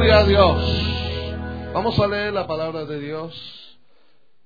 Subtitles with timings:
[0.00, 1.74] Gloria a Dios.
[1.74, 3.34] Vamos a leer la palabra de Dios.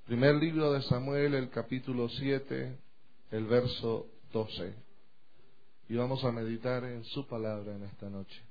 [0.04, 2.76] Primer libro de Samuel, el capítulo 7,
[3.30, 4.74] el verso 12.
[5.90, 8.42] Y vamos a meditar en su palabra en esta noche.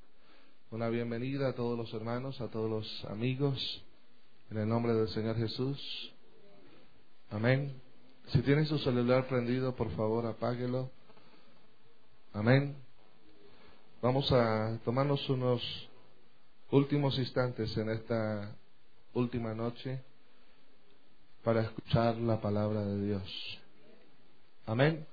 [0.72, 3.84] Una bienvenida a todos los hermanos, a todos los amigos,
[4.50, 6.14] en el nombre del Señor Jesús.
[7.32, 7.82] Amén.
[8.28, 10.90] Si tiene su celular prendido, por favor, apáguelo.
[12.32, 12.78] Amén.
[14.02, 15.62] Vamos a tomarnos unos
[16.74, 18.52] últimos instantes en esta
[19.14, 20.02] última noche
[21.44, 23.60] para escuchar la palabra de Dios.
[24.66, 25.06] Amén.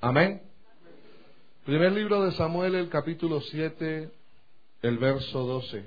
[0.00, 0.42] Amén.
[1.64, 4.12] Primer libro de Samuel, el capítulo 7,
[4.82, 5.84] el verso 12.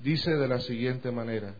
[0.00, 1.54] Dice de la siguiente manera.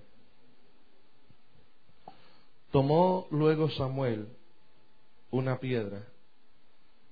[2.71, 4.29] Tomó luego Samuel
[5.35, 6.07] una piedra,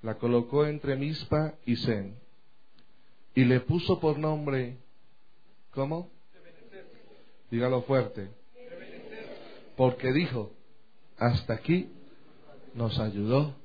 [0.00, 2.16] la colocó entre Mispa y Zen,
[3.34, 4.76] y le puso por nombre,
[5.72, 6.08] ¿cómo?
[7.50, 8.30] Dígalo fuerte.
[9.76, 10.52] Porque dijo,
[11.18, 11.90] hasta aquí
[12.74, 13.56] nos ayudó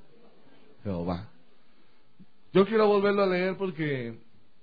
[0.84, 1.30] Jehová.
[2.52, 4.18] Yo quiero volverlo a leer porque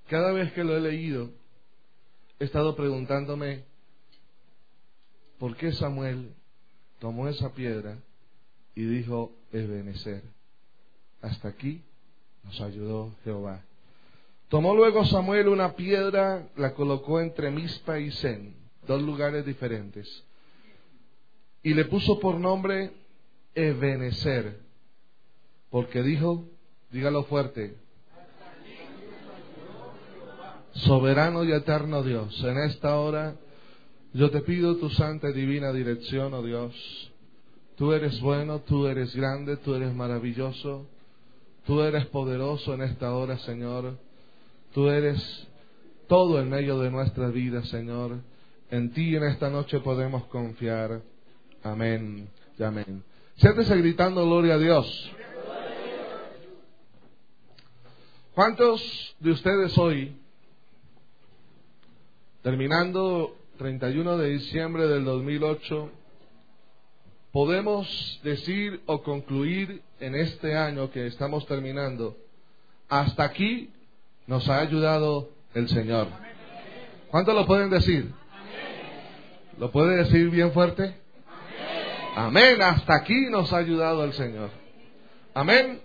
[0.09, 1.31] cada vez que lo he leído,
[2.41, 3.63] he estado preguntándome,
[5.39, 6.35] ¿por qué Samuel
[6.99, 7.99] tomó esa piedra
[8.75, 10.23] y dijo, Ebenezer,
[11.21, 11.83] hasta aquí
[12.43, 13.63] nos ayudó Jehová.
[14.49, 18.55] Tomó luego Samuel una piedra, la colocó entre Mispa y Zen,
[18.87, 20.25] dos lugares diferentes,
[21.63, 22.93] y le puso por nombre
[23.55, 24.61] Ebenezer,
[25.71, 26.45] porque dijo,
[26.91, 27.77] dígalo fuerte,
[30.73, 33.37] soberano y eterno Dios, en esta hora
[34.13, 37.13] yo te pido tu santa y divina dirección, oh Dios.
[37.77, 40.87] Tú eres bueno, tú eres grande, tú eres maravilloso,
[41.67, 43.99] tú eres poderoso en esta hora, Señor.
[44.73, 45.49] Tú eres
[46.07, 48.19] todo en medio de nuestra vida, Señor.
[48.71, 51.01] En ti en esta noche podemos confiar.
[51.63, 52.29] Amén
[52.59, 53.03] y amén.
[53.37, 55.13] Siéntese gritando gloria a Dios.
[58.35, 60.17] ¿Cuántos de ustedes hoy
[62.43, 65.91] terminando 31 de diciembre del 2008,
[67.35, 72.17] podemos decir o concluir en este año que estamos terminando,
[72.89, 73.73] hasta aquí
[74.29, 76.07] nos ha ayudado el Señor.
[77.11, 78.15] ¿Cuánto lo pueden decir?
[79.59, 80.95] ¿Lo puede decir bien fuerte?
[82.15, 82.63] Amén.
[82.63, 84.51] Hasta aquí nos ha ayudado el Señor.
[85.35, 85.83] Amén.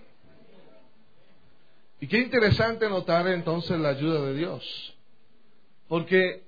[1.98, 4.96] Y qué interesante notar entonces la ayuda de Dios.
[5.88, 6.44] Porque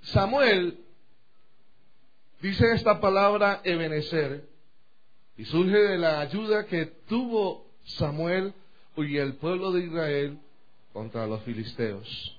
[0.00, 0.80] Samuel
[2.42, 4.44] dice esta palabra Ebenezer
[5.36, 8.52] y surge de la ayuda que tuvo Samuel
[8.96, 10.38] y el pueblo de Israel
[10.92, 12.38] contra los filisteos.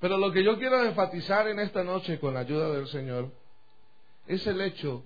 [0.00, 3.30] Pero lo que yo quiero enfatizar en esta noche con la ayuda del Señor
[4.26, 5.02] es el hecho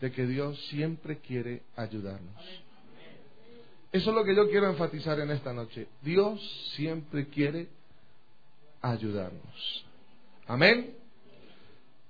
[0.00, 2.62] de que Dios siempre quiere ayudarnos.
[3.90, 5.88] Eso es lo que yo quiero enfatizar en esta noche.
[6.02, 6.40] Dios
[6.74, 7.68] siempre quiere
[8.80, 9.86] ayudarnos.
[10.46, 11.03] Amén.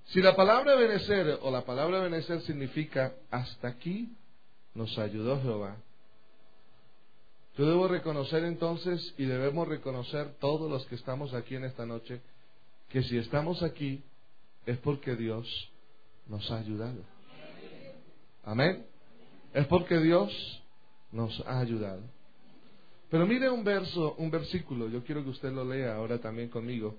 [0.07, 4.15] Si la palabra benecer o la palabra benecer significa hasta aquí
[4.75, 5.77] nos ayudó Jehová.
[7.57, 12.21] Yo debo reconocer entonces y debemos reconocer todos los que estamos aquí en esta noche
[12.89, 14.03] que si estamos aquí
[14.67, 15.47] es porque Dios
[16.27, 17.01] nos ha ayudado.
[18.45, 18.85] Amén.
[19.53, 20.33] Es porque Dios
[21.13, 22.03] nos ha ayudado.
[23.11, 26.97] Pero mire un verso, un versículo, yo quiero que usted lo lea ahora también conmigo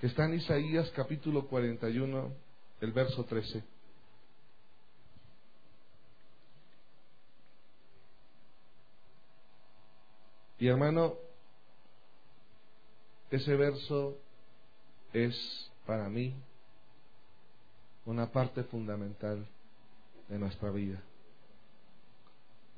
[0.00, 2.32] que está en Isaías capítulo 41,
[2.80, 3.62] el verso 13.
[10.58, 11.16] Y hermano,
[13.30, 14.16] ese verso
[15.12, 16.34] es para mí
[18.06, 19.46] una parte fundamental
[20.28, 21.02] de nuestra vida.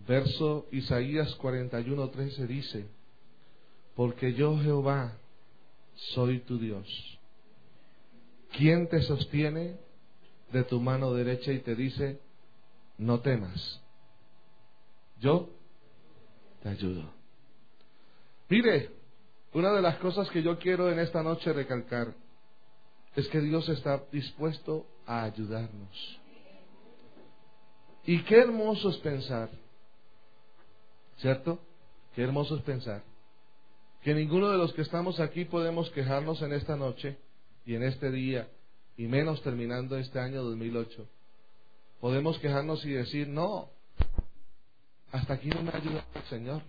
[0.08, 2.86] Verso Isaías 41, 13 dice,
[3.94, 5.16] porque yo Jehová
[5.94, 6.86] soy tu Dios.
[8.56, 9.76] ¿Quién te sostiene
[10.52, 12.20] de tu mano derecha y te dice,
[12.98, 13.80] no temas?
[15.20, 15.48] Yo
[16.62, 17.10] te ayudo.
[18.48, 18.90] Mire,
[19.54, 22.14] una de las cosas que yo quiero en esta noche recalcar
[23.16, 26.20] es que Dios está dispuesto a ayudarnos.
[28.04, 29.48] Y qué hermoso es pensar,
[31.18, 31.60] ¿cierto?
[32.14, 33.02] Qué hermoso es pensar
[34.02, 37.16] que ninguno de los que estamos aquí podemos quejarnos en esta noche
[37.64, 38.48] y en este día,
[38.96, 41.08] y menos terminando este año 2008.
[42.00, 43.70] Podemos quejarnos y decir, no,
[45.12, 46.62] Hasta aquí no me ha ayudado el Señor.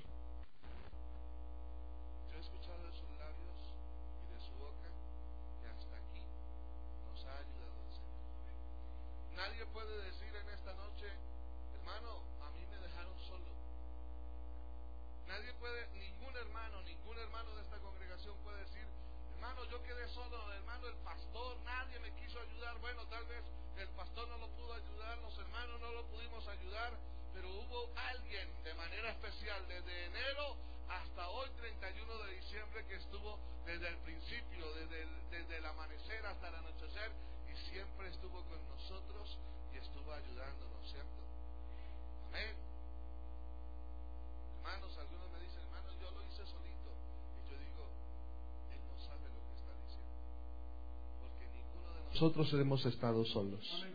[52.64, 53.86] Hemos estado solos.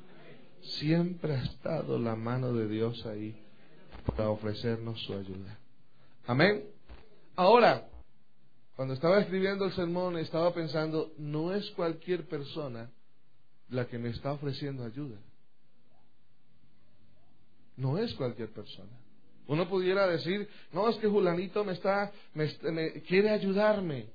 [0.78, 3.34] Siempre ha estado la mano de Dios ahí
[4.06, 5.58] para ofrecernos su ayuda.
[6.26, 6.64] Amén.
[7.34, 7.88] Ahora,
[8.76, 12.90] cuando estaba escribiendo el sermón, estaba pensando, no es cualquier persona
[13.70, 15.18] la que me está ofreciendo ayuda.
[17.76, 18.92] No es cualquier persona.
[19.46, 22.52] Uno pudiera decir, no, es que Julanito me está, me,
[23.02, 24.10] quiere ayudarme.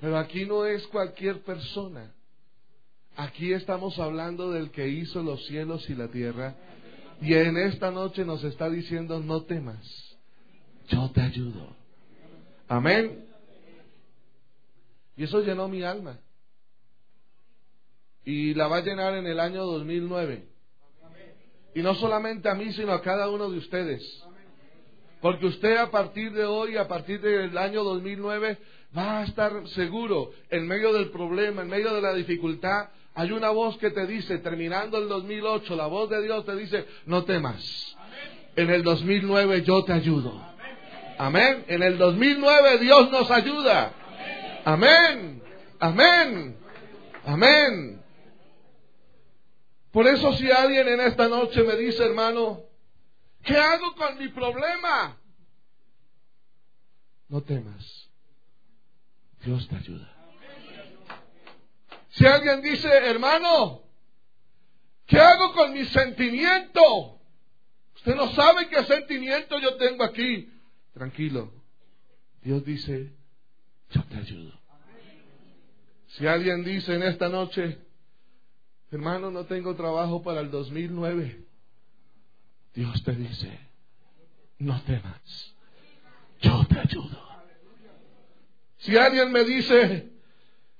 [0.00, 2.12] Pero aquí no es cualquier persona.
[3.16, 6.56] Aquí estamos hablando del que hizo los cielos y la tierra.
[7.20, 9.78] Y en esta noche nos está diciendo, no temas,
[10.88, 11.76] yo te ayudo.
[12.68, 13.24] Amén.
[15.16, 16.18] Y eso llenó mi alma.
[18.24, 20.48] Y la va a llenar en el año 2009.
[21.74, 24.02] Y no solamente a mí, sino a cada uno de ustedes.
[25.20, 28.58] Porque usted a partir de hoy, a partir del año 2009,
[28.96, 33.50] va a estar seguro en medio del problema, en medio de la dificultad, hay una
[33.50, 37.96] voz que te dice, terminando el 2008, la voz de Dios te dice, no temas.
[38.56, 40.40] En el 2009 yo te ayudo.
[41.18, 41.64] Amén.
[41.68, 43.92] En el 2009 Dios nos ayuda.
[44.64, 45.42] Amén.
[45.78, 46.56] Amén.
[47.24, 48.02] Amén.
[49.92, 52.62] Por eso si alguien en esta noche me dice, hermano,
[53.44, 55.16] ¿qué hago con mi problema?
[57.28, 58.10] No temas.
[59.44, 60.13] Dios te ayuda.
[62.24, 63.82] Si alguien dice, hermano,
[65.04, 67.20] ¿qué hago con mi sentimiento?
[67.96, 70.50] Usted no sabe qué sentimiento yo tengo aquí.
[70.94, 71.52] Tranquilo.
[72.40, 73.12] Dios dice,
[73.90, 74.58] yo te ayudo.
[76.06, 77.78] Si alguien dice en esta noche,
[78.90, 81.44] hermano, no tengo trabajo para el 2009,
[82.72, 83.60] Dios te dice,
[84.60, 85.54] no temas,
[86.40, 87.22] yo te ayudo.
[88.78, 90.13] Si alguien me dice,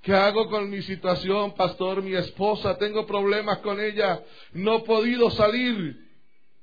[0.05, 2.03] ¿Qué hago con mi situación, pastor?
[2.03, 4.21] Mi esposa, tengo problemas con ella,
[4.53, 5.97] no he podido salir.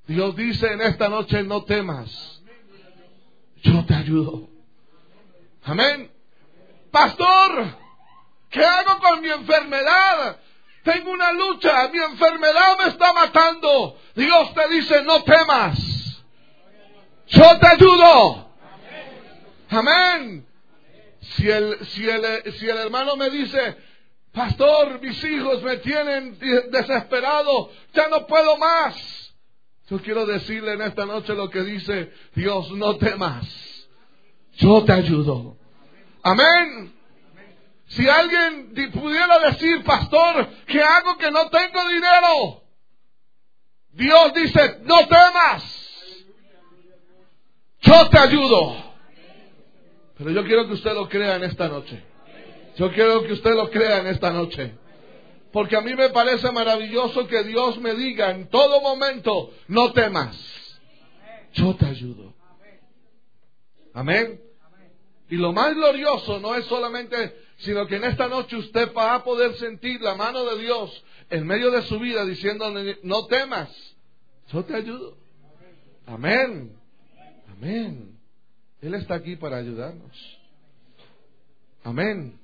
[0.05, 2.39] Dios dice en esta noche, no temas,
[3.63, 4.47] yo te ayudo.
[5.63, 6.11] Amén.
[6.91, 7.65] Pastor,
[8.51, 10.37] ¿qué hago con mi enfermedad?
[10.83, 13.97] Tengo una lucha, mi enfermedad me está matando.
[14.15, 16.23] Dios te dice, no temas,
[17.25, 18.51] yo te ayudo.
[19.67, 20.50] Amén.
[21.35, 23.77] Si el, si el, si el hermano me dice,
[24.31, 26.37] pastor, mis hijos me tienen
[26.69, 28.95] desesperado, ya no puedo más.
[29.89, 33.45] Yo quiero decirle en esta noche lo que dice Dios, no temas,
[34.53, 35.57] yo te ayudo.
[36.23, 36.93] Amén.
[37.87, 42.63] Si alguien pudiera decir, pastor, ¿qué hago que no tengo dinero?
[43.89, 45.63] Dios dice, no temas,
[47.81, 48.90] yo te ayudo.
[50.21, 51.99] Pero yo quiero que usted lo crea en esta noche.
[52.77, 54.75] Yo quiero que usted lo crea en esta noche.
[55.51, 60.37] Porque a mí me parece maravilloso que Dios me diga en todo momento, no temas.
[61.53, 62.35] Yo te ayudo.
[63.95, 64.39] Amén.
[65.27, 69.23] Y lo más glorioso no es solamente, sino que en esta noche usted va a
[69.23, 73.69] poder sentir la mano de Dios en medio de su vida diciendo, no temas,
[74.53, 75.17] yo te ayudo.
[76.05, 76.77] Amén.
[77.57, 78.10] Amén.
[78.81, 80.39] Él está aquí para ayudarnos.
[81.83, 82.39] Amén.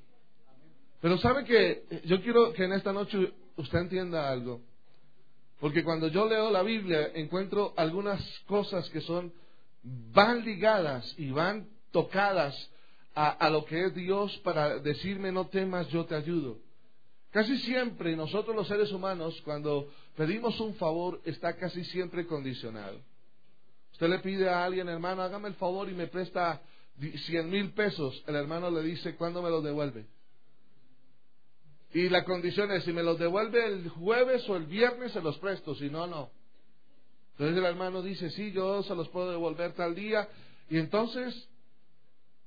[1.02, 4.62] Pero sabe que yo quiero que en esta noche usted entienda algo.
[5.60, 9.34] Porque cuando yo leo la Biblia encuentro algunas cosas que son,
[9.84, 12.56] van ligadas y van tocadas
[13.16, 16.60] a, a, lo que es Dios para decirme no temas, yo te ayudo.
[17.32, 23.00] Casi siempre nosotros los seres humanos cuando pedimos un favor está casi siempre condicionado.
[23.98, 26.62] Usted le pide a alguien, hermano, hágame el favor y me presta
[27.26, 28.24] cien mil pesos.
[28.28, 30.06] El hermano le dice, ¿cuándo me los devuelve?
[31.96, 35.40] Y la condición es, si me los devuelve el jueves o el viernes, se los
[35.40, 36.30] presto, si no, no.
[37.32, 40.30] Entonces el hermano dice, sí, yo se los puedo devolver tal día.
[40.70, 41.50] Y entonces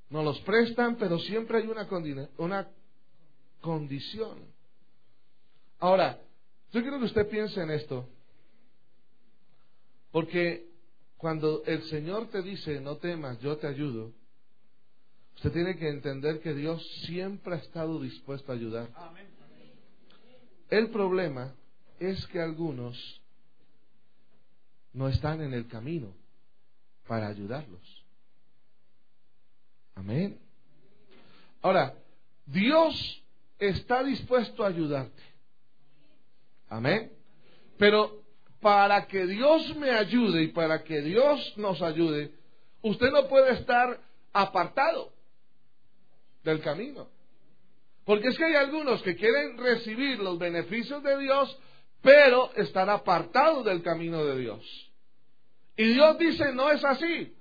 [0.08, 1.88] nos los prestan, pero siempre hay una,
[2.36, 2.68] una
[3.60, 4.38] condición.
[5.80, 6.16] Ahora,
[6.70, 8.08] yo quiero que usted piense en esto.
[10.12, 10.69] Porque
[11.20, 14.10] cuando el Señor te dice, no temas, yo te ayudo,
[15.36, 18.88] usted tiene que entender que Dios siempre ha estado dispuesto a ayudar.
[20.70, 21.54] El problema
[21.98, 22.96] es que algunos
[24.94, 26.14] no están en el camino
[27.06, 28.04] para ayudarlos.
[29.96, 30.40] Amén.
[31.60, 31.94] Ahora,
[32.46, 33.22] Dios
[33.58, 35.22] está dispuesto a ayudarte.
[36.70, 37.12] Amén.
[37.76, 38.19] Pero
[38.60, 42.32] para que Dios me ayude y para que Dios nos ayude,
[42.82, 43.98] usted no puede estar
[44.32, 45.12] apartado
[46.44, 47.08] del camino.
[48.04, 51.58] Porque es que hay algunos que quieren recibir los beneficios de Dios,
[52.02, 54.90] pero están apartados del camino de Dios.
[55.76, 57.34] Y Dios dice, no es así.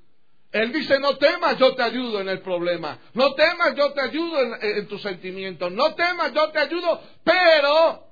[0.51, 2.97] Él dice, no temas, yo te ayudo en el problema.
[3.13, 5.71] No temas, yo te ayudo en, tus sentimientos.
[5.71, 7.01] No temas, yo te ayudo.
[7.23, 8.08] Pero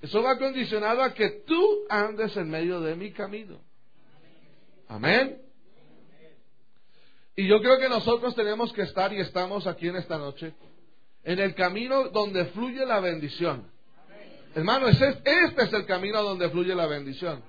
[0.00, 3.60] eso va condicionado a que tú andes en medio de mi camino.
[4.88, 5.42] Amén.
[7.36, 10.54] Y yo creo que nosotros tenemos que estar y estamos aquí en esta noche
[11.24, 13.70] en el camino donde fluye la bendición.
[14.54, 17.42] Hermano, este es el camino donde fluye la bendición.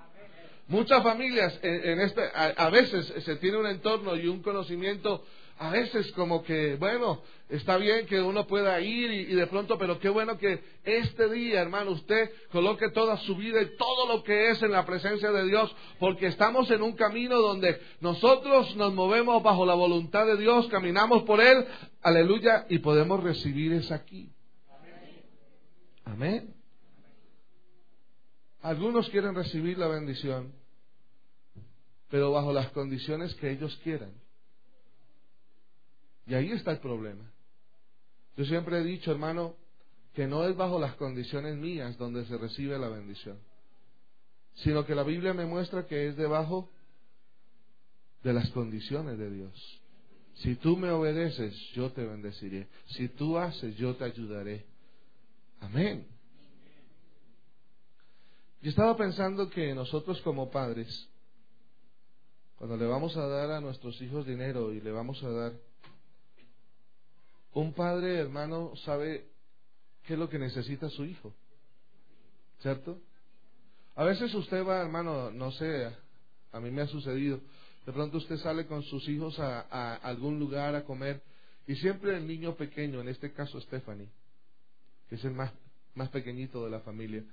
[0.68, 5.24] Muchas familias en, este, a, veces se tiene un entorno y un conocimiento,
[5.59, 9.99] a veces como que, bueno, está bien que uno pueda ir y, de pronto, pero
[9.99, 14.51] qué bueno que este día, hermano, usted coloque toda su vida y todo lo que
[14.51, 19.43] es en la presencia de Dios, porque estamos en un camino donde nosotros nos movemos
[19.43, 21.65] bajo la voluntad de Dios, caminamos por Él,
[22.01, 24.31] aleluya, y podemos recibir es aquí.
[26.05, 26.55] Amén.
[28.61, 30.53] Algunos quieren recibir la bendición,
[32.09, 34.13] pero bajo las condiciones que ellos quieran.
[36.29, 37.29] Y ahí está el problema.
[38.38, 39.55] Yo siempre he dicho, hermano,
[40.13, 43.39] que no es bajo las condiciones mías donde se recibe la bendición,
[44.55, 46.69] sino que la Biblia me muestra que es debajo
[48.24, 49.81] de las condiciones de Dios.
[50.36, 52.67] Si tú me obedeces, yo te bendeciré.
[52.89, 54.65] Si tú haces, yo te ayudaré.
[55.62, 56.07] Amén.
[58.62, 61.09] Yo estaba pensando que nosotros como padres,
[62.57, 65.68] cuando le vamos a dar a nuestros hijos dinero y le vamos a dar,
[67.53, 69.25] un padre, hermano, sabe
[70.03, 71.34] qué es lo que necesita su hijo.
[72.62, 73.00] ¿Cierto?
[73.96, 75.91] A veces usted va, hermano, no sé,
[76.51, 77.39] a mí me ha sucedido,
[77.86, 81.22] de pronto usted sale con sus hijos a, algún lugar a comer
[81.68, 84.10] y siempre el niño pequeño, en este caso Stephanie,
[85.10, 85.51] que es el más,
[85.96, 87.24] más pequeñito de la familia,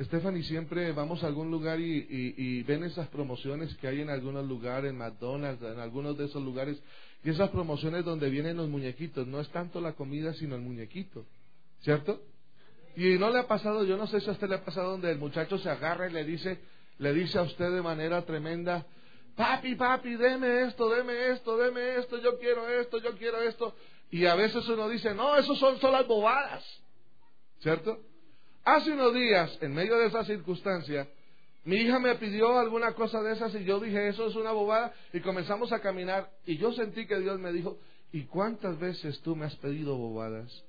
[0.00, 4.90] Stephanie, siempre vamos a algún lugar y, ven esas promociones que hay en algunos lugares,
[4.90, 6.82] en McDonald's, en algunos de esos lugares,
[7.24, 9.26] y esas promociones donde vienen los muñequitos.
[9.26, 11.24] No es tanto la comida, sino el muñequito.
[11.82, 12.20] ¿Cierto?
[12.96, 15.10] Y no le ha pasado, yo no sé si a usted le ha pasado donde
[15.10, 16.58] el muchacho se agarra y le dice,
[16.98, 18.84] le dice a usted de manera tremenda,
[19.34, 23.74] papi, papi, deme esto, deme esto, deme esto, yo quiero esto, yo quiero esto.
[24.10, 26.64] Y a veces uno dice, no, eso son solo las bobadas.
[27.60, 27.98] ¿Cierto?
[28.64, 31.08] Hace unos días, en medio de esa circunstancia,
[31.64, 34.92] mi hija me pidió alguna cosa de esas y yo dije, eso es una bobada,
[35.12, 37.78] y comenzamos a caminar y yo sentí que Dios me dijo,
[38.12, 40.64] ¿y cuántas veces tú me has pedido bobadas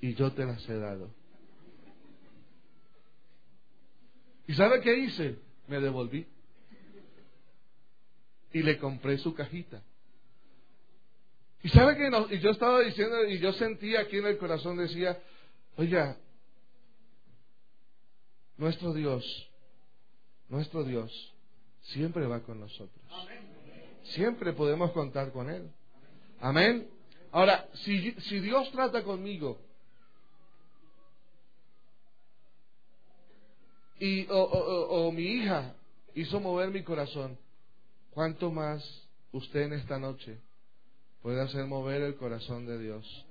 [0.00, 1.10] y yo te las he dado?
[4.48, 5.38] ¿Y sabe qué hice?
[5.68, 6.26] Me devolví
[8.52, 9.82] y le compré su cajita.
[11.62, 14.76] Y sabe que no, y yo estaba diciendo, y yo sentía aquí en el corazón,
[14.76, 15.20] decía,
[15.76, 16.16] oiga,
[18.56, 19.45] nuestro Dios,
[20.48, 21.10] nuestro Dios,
[21.82, 23.04] siempre va con nosotros.
[24.04, 25.70] Siempre podemos contar con Él.
[26.40, 26.88] Amén.
[27.32, 29.58] Ahora, si, si Dios trata conmigo
[33.98, 35.74] y, o, o mi hija
[36.14, 37.36] hizo mover mi corazón,
[38.12, 38.82] ¿cuánto más
[39.32, 40.38] usted en esta noche
[41.22, 43.26] puede hacer mover el corazón de Dios?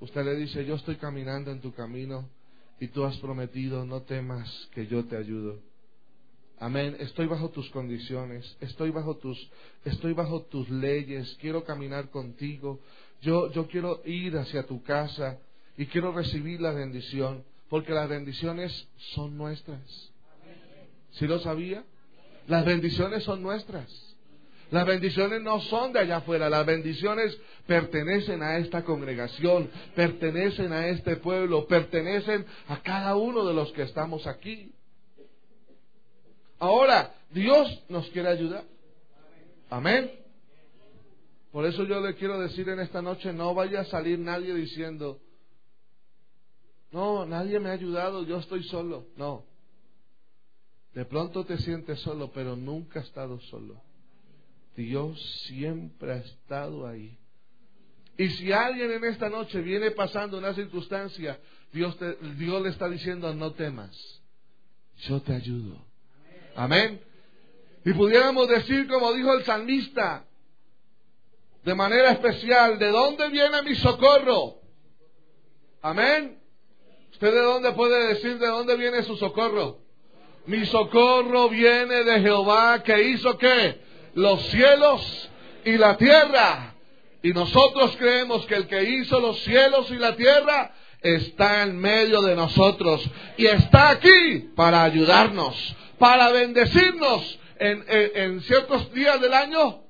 [0.00, 2.28] Usted le dice, yo estoy caminando en tu camino
[2.80, 5.58] y tú has prometido, no temas que yo te ayudo.
[6.58, 6.96] Amén.
[7.00, 9.50] Estoy bajo tus condiciones, estoy bajo tus,
[9.84, 12.80] estoy bajo tus leyes, quiero caminar contigo.
[13.20, 15.38] Yo, yo quiero ir hacia tu casa
[15.76, 19.80] y quiero recibir la bendición, porque las bendiciones son nuestras.
[21.12, 21.84] ¿Sí lo sabía?
[22.46, 23.90] Las bendiciones son nuestras.
[24.70, 30.88] Las bendiciones no son de allá afuera, las bendiciones pertenecen a esta congregación, pertenecen a
[30.88, 34.72] este pueblo, pertenecen a cada uno de los que estamos aquí.
[36.58, 38.64] Ahora, Dios nos quiere ayudar.
[39.70, 40.10] Amén.
[41.52, 45.20] Por eso yo le quiero decir en esta noche, no vaya a salir nadie diciendo,
[46.92, 49.06] no, nadie me ha ayudado, yo estoy solo.
[49.16, 49.44] No.
[50.94, 53.82] De pronto te sientes solo, pero nunca has estado solo.
[54.76, 57.18] Dios siempre ha estado ahí.
[58.18, 61.38] Y si alguien en esta noche viene pasando una circunstancia,
[61.72, 61.96] Dios,
[62.38, 63.94] Dios le está diciendo, no temas,
[65.08, 65.85] yo te ayudo.
[66.56, 67.00] Amén.
[67.84, 70.24] Y pudiéramos decir, como dijo el salmista,
[71.62, 74.60] de manera especial, ¿de dónde viene mi socorro?
[75.82, 76.38] Amén.
[77.12, 79.78] ¿Usted de dónde puede decir de dónde viene su socorro?
[80.46, 83.80] Mi socorro viene de Jehová que hizo qué?
[84.14, 85.30] Los cielos
[85.64, 86.74] y la tierra.
[87.22, 92.22] Y nosotros creemos que el que hizo los cielos y la tierra está en medio
[92.22, 93.04] de nosotros
[93.36, 99.82] y está aquí para ayudarnos, para bendecirnos en, ciertos días del año.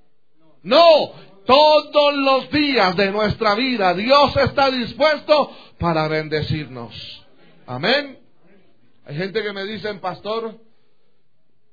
[0.62, 1.12] No,
[1.44, 7.24] todos los días de nuestra vida Dios está dispuesto para bendecirnos.
[7.66, 8.18] Amén.
[9.04, 10.58] Hay gente que me dice, pastor,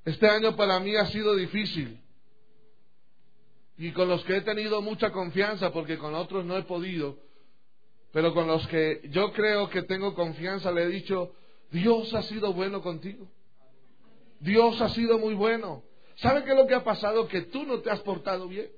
[0.05, 1.99] este año para mí ha sido difícil.
[3.77, 7.17] Y con los que he tenido mucha confianza, porque con otros no he podido,
[8.11, 11.33] pero con los que yo creo que tengo confianza, le he dicho,
[11.71, 13.27] Dios ha sido bueno contigo.
[14.43, 15.83] Dios ha sido muy bueno.
[16.15, 17.27] ¿Sabe qué es lo que ha pasado?
[17.27, 18.69] Que tú no te has portado bien.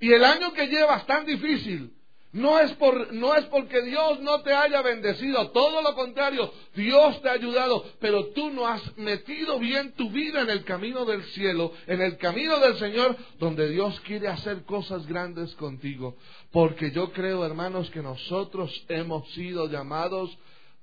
[0.00, 1.92] Y el año que llevas tan difícil,
[2.32, 7.22] no es, por, no es porque Dios no te haya bendecido, todo lo contrario, Dios
[7.22, 11.22] te ha ayudado, pero tú no has metido bien tu vida en el camino del
[11.24, 16.16] cielo, en el camino del Señor, donde Dios quiere hacer cosas grandes contigo.
[16.52, 20.36] Porque yo creo, hermanos, que nosotros hemos sido llamados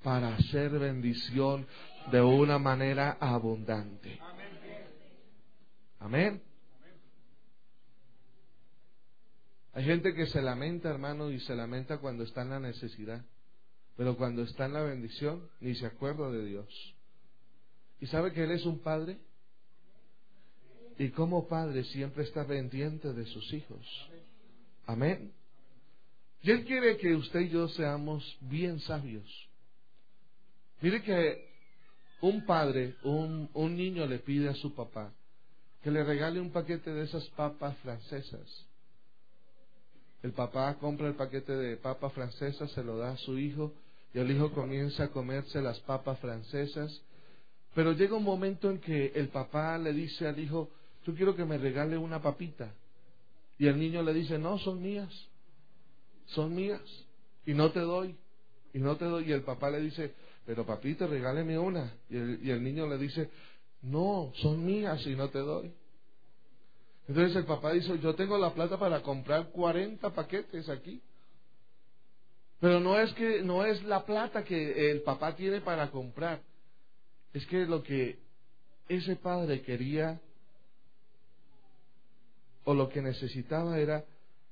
[0.04, 1.68] para hacer bendición
[2.12, 4.20] de una manera abundante.
[6.00, 6.42] Amén.
[9.74, 13.24] Hay gente que se lamenta, hermano, y se lamenta cuando está en la necesidad.
[13.96, 16.96] Pero cuando está en la bendición, ni se acuerda de Dios.
[18.00, 19.18] ¿Y sabe que Él es un padre?
[20.98, 24.10] Y como padre siempre está pendiente de sus hijos.
[24.86, 25.32] Amén.
[26.42, 29.26] Y Él quiere que usted y yo seamos bien sabios.
[30.82, 31.53] Mire que
[32.24, 35.12] un padre, un, un niño le pide a su papá
[35.82, 38.66] que le regale un paquete de esas papas francesas.
[40.22, 43.74] El papá compra el paquete de papas francesas, se lo da a su hijo
[44.14, 47.02] y el hijo comienza a comerse las papas francesas.
[47.76, 50.70] Pero llega un momento en que el papá le dice al hijo,
[51.06, 52.74] yo quiero que me regale una papita.
[53.60, 55.12] Y el niño le dice, no, son mías,
[56.28, 56.82] son mías,
[57.46, 58.16] y no te doy,
[58.74, 59.28] y no te doy.
[59.28, 60.14] Y el papá le dice,
[60.46, 61.94] pero papito, regáleme una.
[62.10, 63.30] Y el, y el niño le dice,
[63.82, 65.74] no, son mías y no te doy.
[67.08, 71.02] Entonces el papá dice, yo tengo la plata para comprar 40 paquetes aquí.
[72.60, 76.42] Pero no es que no es la plata que el papá tiene para comprar.
[77.34, 78.20] Es que lo que
[78.88, 80.22] ese padre quería
[82.64, 84.06] o lo que necesitaba era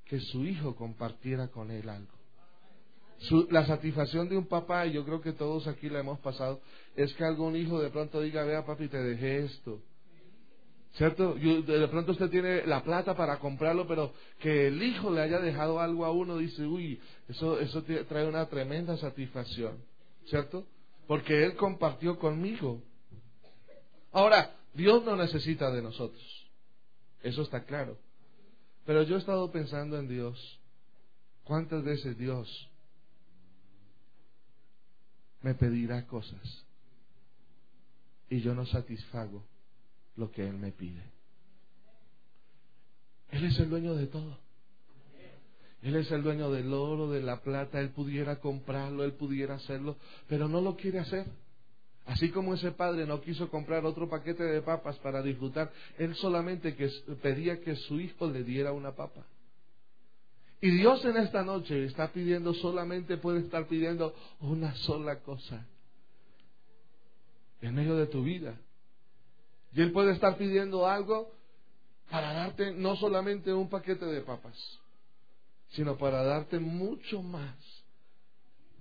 [0.03, 2.20] que su hijo compartiera con él algo.
[3.49, 6.61] La satisfacción de un papá, y yo creo que todos aquí la hemos pasado,
[6.95, 9.79] es que algún hijo de pronto diga, vea papi, te dejé esto.
[10.93, 11.35] ¿Cierto?
[11.35, 15.79] de pronto usted tiene la plata para comprarlo, pero que el hijo le haya dejado
[15.79, 19.77] algo a uno, dice, uy, eso, eso trae una tremenda satisfacción.
[20.25, 20.65] ¿Cierto?
[21.07, 22.81] Porque él compartió conmigo.
[24.11, 26.21] Ahora, Dios no necesita de nosotros.
[27.23, 27.97] Eso está claro.
[28.85, 30.59] Pero yo he estado pensando en Dios.
[31.43, 32.70] ¿Cuántas veces Dios
[35.41, 36.65] me pedirá cosas
[38.29, 39.43] y yo no satisfago?
[40.15, 41.03] lo que Él me pide.
[43.29, 44.37] Él es el dueño de todo.
[45.81, 49.97] Él es el dueño del oro, de la plata, Él pudiera comprarlo, Él pudiera hacerlo,
[50.27, 51.25] pero no lo quiere hacer.
[52.05, 56.75] Así como ese padre no quiso comprar otro paquete de papas para disfrutar, Él solamente
[56.75, 56.87] que
[57.21, 59.25] pedía que su hijo le diera una papa.
[60.61, 65.65] Y Dios en esta noche está pidiendo solamente, puede estar pidiendo una sola cosa
[67.61, 68.55] en medio de tu vida.
[69.73, 71.31] Y Él puede estar pidiendo algo
[72.11, 74.55] para darte no solamente un paquete de papas,
[75.69, 77.55] sino para darte mucho más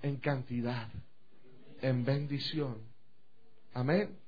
[0.03, 0.89] en cantidad,
[1.81, 2.77] en bendición.
[3.73, 4.19] Amén.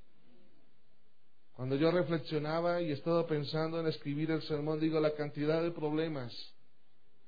[1.55, 6.52] Cuando yo reflexionaba y estaba pensando en escribir el sermón, digo, la cantidad de problemas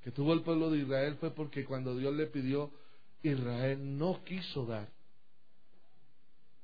[0.06, 2.70] que tuvo el pueblo de Israel fue porque cuando Dios le pidió,
[3.24, 4.88] Israel no quiso dar.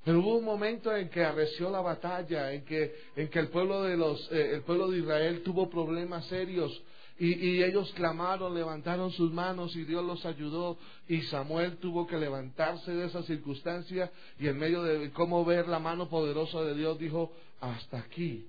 [0.05, 3.83] Pero hubo un momento en que arreció la batalla, en que, en que el pueblo
[3.83, 6.71] de los, eh, el pueblo de Israel tuvo problemas serios.
[7.19, 10.77] Y, y, ellos clamaron, levantaron sus manos y Dios los ayudó.
[11.09, 15.79] Y Samuel tuvo que levantarse de esa circunstancia y en medio de cómo ver la
[15.79, 18.47] mano poderosa de Dios dijo, hasta aquí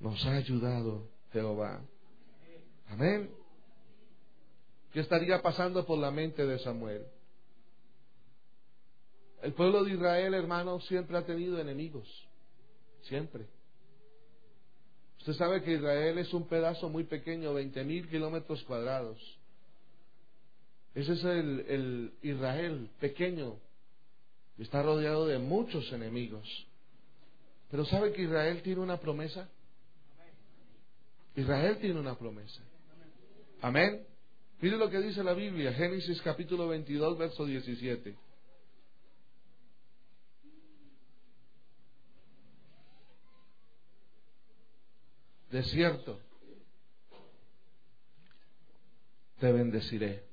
[0.00, 1.82] nos ha ayudado Jehová.
[2.88, 3.30] Amén.
[4.92, 7.04] ¿Qué estaría pasando por la mente de Samuel?
[9.42, 12.08] El pueblo de Israel, hermano, siempre ha tenido enemigos.
[13.02, 13.46] Siempre.
[15.18, 19.18] Usted sabe que Israel es un pedazo muy pequeño, 20 mil kilómetros cuadrados.
[20.94, 23.56] Ese es el, el Israel pequeño.
[24.58, 26.66] Está rodeado de muchos enemigos.
[27.70, 29.48] Pero ¿sabe que Israel tiene una promesa?
[31.34, 32.62] Israel tiene una promesa.
[33.60, 34.06] Amén.
[34.60, 38.16] Mire lo que dice la Biblia, Génesis capítulo 22, verso 17.
[45.50, 46.20] De cierto,
[49.38, 50.24] te bendeciré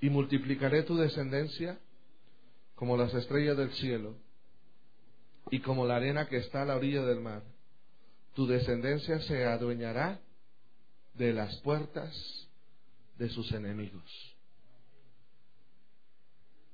[0.00, 1.78] y multiplicaré tu descendencia
[2.74, 4.16] como las estrellas del cielo
[5.50, 7.42] y como la arena que está a la orilla del mar.
[8.34, 10.20] Tu descendencia se adueñará
[11.14, 12.12] de las puertas
[13.18, 14.02] de sus enemigos.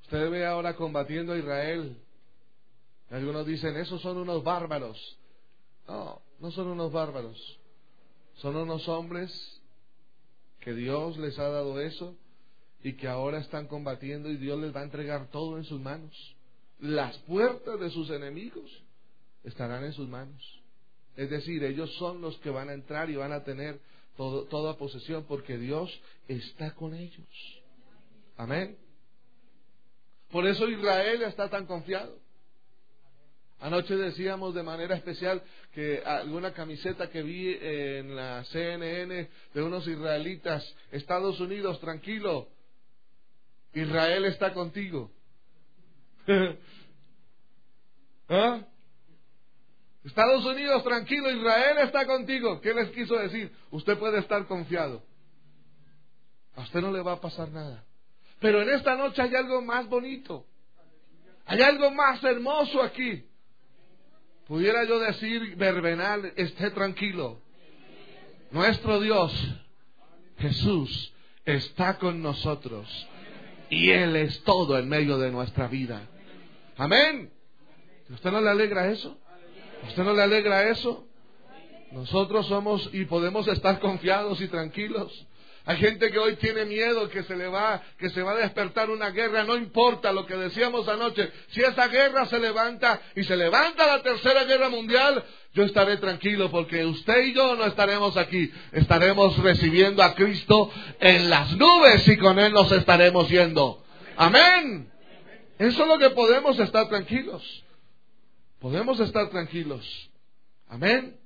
[0.02, 1.96] Usted ve ahora combatiendo a Israel.
[3.10, 5.18] Algunos dicen, esos son unos bárbaros.
[5.86, 7.58] No, no son unos bárbaros.
[8.36, 9.30] Son unos hombres
[10.60, 12.16] que Dios les ha dado eso
[12.82, 16.36] y que ahora están combatiendo y Dios les va a entregar todo en sus manos.
[16.78, 18.82] Las puertas de sus enemigos
[19.44, 20.60] estarán en sus manos.
[21.16, 23.80] Es decir, ellos son los que van a entrar y van a tener
[24.50, 25.90] toda posesión porque Dios
[26.28, 27.62] está con ellos.
[28.36, 28.76] Amén.
[30.30, 32.18] Por eso Israel está tan confiado.
[33.60, 39.86] Anoche decíamos de manera especial que alguna camiseta que vi en la CNN de unos
[39.86, 42.48] israelitas, Estados Unidos, tranquilo,
[43.74, 45.10] Israel está contigo.
[48.28, 48.64] ¿Ah?
[50.04, 52.60] Estados Unidos, tranquilo, Israel está contigo.
[52.60, 53.52] ¿Qué les quiso decir?
[53.70, 55.02] Usted puede estar confiado.
[56.56, 57.84] A usted no le va a pasar nada.
[58.40, 60.46] Pero en esta noche hay algo más bonito.
[61.44, 63.24] Hay algo más hermoso aquí.
[64.46, 67.40] Pudiera yo decir, verbenal, esté tranquilo.
[68.50, 69.32] Nuestro Dios,
[70.38, 71.12] Jesús,
[71.44, 72.88] está con nosotros.
[73.68, 76.08] Y Él es todo en medio de nuestra vida.
[76.76, 77.30] Amén.
[78.08, 79.16] ¿Usted no le alegra eso?
[79.88, 81.06] ¿Usted no le alegra eso?
[81.92, 85.26] Nosotros somos y podemos estar confiados y tranquilos.
[85.66, 88.88] Hay gente que hoy tiene miedo que se le va, que se va a despertar
[88.88, 91.30] una guerra, no importa lo que decíamos anoche.
[91.48, 96.50] Si esa guerra se levanta y se levanta la tercera guerra mundial, yo estaré tranquilo
[96.50, 98.50] porque usted y yo no estaremos aquí.
[98.72, 103.84] Estaremos recibiendo a Cristo en las nubes y con Él nos estaremos yendo.
[104.16, 104.90] Amén.
[105.58, 107.42] Eso es lo que podemos estar tranquilos.
[108.60, 110.10] Podemos estar tranquilos.
[110.68, 111.18] Amén.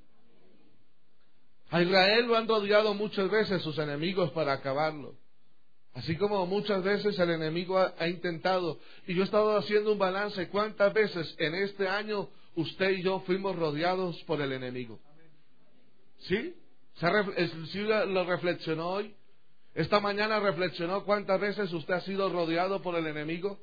[1.69, 5.15] A Israel lo han rodeado muchas veces sus enemigos para acabarlo.
[5.93, 8.79] Así como muchas veces el enemigo ha, intentado.
[9.07, 10.49] Y yo he estado haciendo un balance.
[10.49, 14.99] ¿Cuántas veces en este año usted y yo fuimos rodeados por el enemigo?
[16.19, 16.55] ¿Sí?
[17.71, 19.15] ¿Sí lo reflexionó hoy?
[19.73, 23.59] Esta mañana reflexionó cuántas veces usted ha sido rodeado por el enemigo.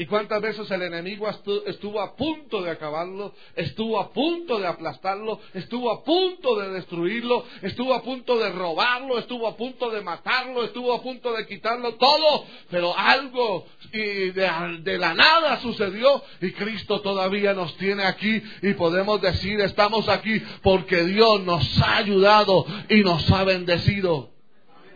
[0.00, 1.28] ¿Y cuántas veces el enemigo
[1.66, 3.34] estuvo a punto de acabarlo?
[3.54, 9.18] Estuvo a punto de aplastarlo, estuvo a punto de destruirlo, estuvo a punto de robarlo,
[9.18, 14.32] estuvo a punto de matarlo, estuvo a punto de quitarlo todo, pero algo de,
[14.80, 20.40] de la nada sucedió y Cristo todavía nos tiene aquí y podemos decir estamos aquí
[20.62, 24.30] porque Dios nos ha ayudado y nos ha bendecido.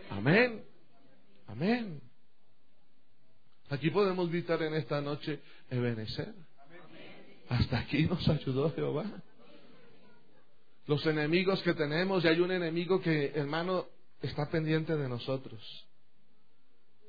[0.09, 0.63] Amén.
[1.45, 2.04] Amén.
[3.75, 6.33] Aquí podemos gritar en esta noche, Ebenezer.
[7.49, 9.03] Hasta aquí nos ayudó Jehová.
[10.87, 13.87] Los enemigos que tenemos, y hay un enemigo que, hermano,
[14.21, 15.61] está pendiente de nosotros.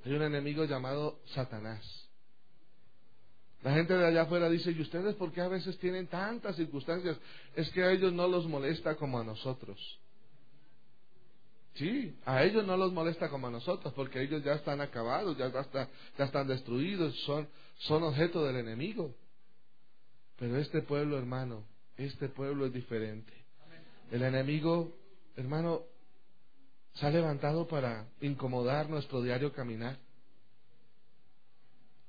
[0.04, 1.84] Hay un enemigo llamado Satanás.
[3.62, 7.16] La gente de allá afuera dice, ¿y ustedes por qué a veces tienen tantas circunstancias?
[7.54, 9.78] Es que a ellos no los molesta como a nosotros.
[11.76, 15.50] Sí, a ellos no los molesta como a nosotros, porque ellos ya están acabados, ya,
[15.52, 17.48] ya están destruidos, son,
[17.80, 19.14] son objeto del enemigo.
[20.38, 21.64] Pero este pueblo, hermano,
[21.96, 23.32] este pueblo es diferente.
[24.10, 24.92] El enemigo,
[25.36, 25.82] hermano,
[26.94, 29.98] se ha levantado para incomodar nuestro diario caminar.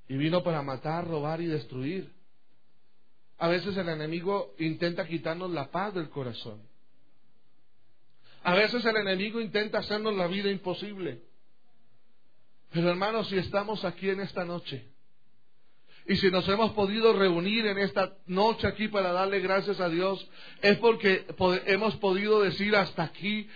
[0.08, 2.14] Y vino para matar, robar y destruir.
[3.38, 6.62] A veces el enemigo intenta quitarnos la paz del corazón.
[8.44, 11.22] A veces el enemigo intenta hacernos la vida imposible.
[12.72, 14.86] Pero hermanos, si estamos aquí en esta noche,
[16.08, 20.26] y si nos hemos podido reunir en esta noche aquí para darle gracias a Dios,
[20.62, 21.26] es porque
[21.66, 23.50] hemos podido decir hasta aquí,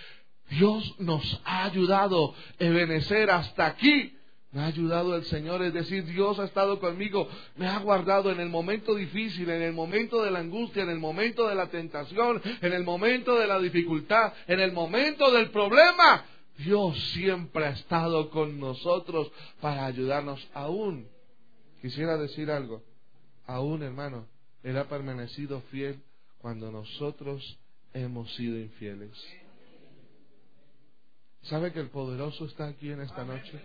[0.49, 4.17] Dios nos ha ayudado, Ebenecer hasta aquí.
[4.51, 8.39] Me ha ayudado el Señor, es decir, Dios ha estado conmigo, me ha guardado en
[8.41, 12.41] el momento difícil, en el momento de la angustia, en el momento de la tentación,
[12.61, 16.25] en el momento de la dificultad, en el momento del problema.
[16.57, 21.07] Dios siempre ha estado con nosotros para ayudarnos aún
[21.81, 22.83] Quisiera decir algo.
[23.47, 24.27] Aún, hermano,
[24.61, 26.03] Él ha permanecido fiel
[26.37, 27.59] cuando nosotros
[27.93, 29.11] hemos sido infieles.
[31.41, 33.59] ¿Sabe que el poderoso está aquí en esta noche?